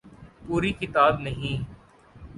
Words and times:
پوری 0.45 0.71
کتاب 0.79 1.13
نہیں۔ 1.19 1.57